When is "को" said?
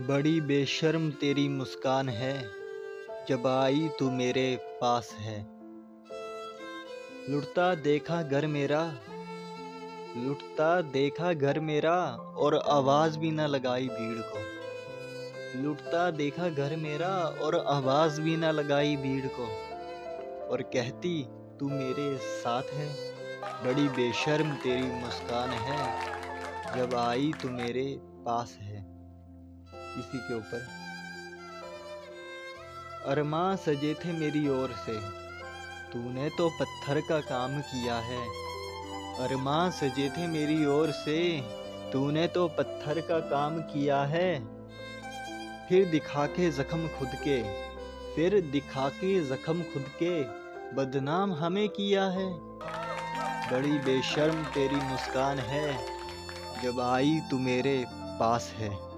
14.18-14.38, 19.26-19.44